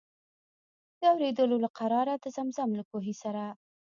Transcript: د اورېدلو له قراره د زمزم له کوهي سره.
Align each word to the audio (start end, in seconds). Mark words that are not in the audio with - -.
د 0.99 1.01
اورېدلو 1.13 1.55
له 1.63 1.69
قراره 1.79 2.13
د 2.17 2.25
زمزم 2.35 2.69
له 2.79 2.83
کوهي 2.89 3.13
سره. 3.21 3.43